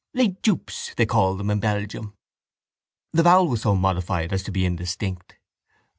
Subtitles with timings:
[0.15, 2.15] Les jupes, they call them in Belgium.
[3.13, 5.35] The vowel was so modified as to be indistinct.